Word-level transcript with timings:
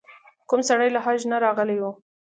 کوم 0.49 0.61
سړی 0.69 0.89
له 0.95 0.99
حج 1.05 1.19
نه 1.31 1.37
راغلی 1.45 1.77
و. 1.81 1.85